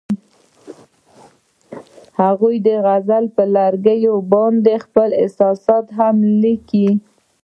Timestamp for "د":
2.67-2.69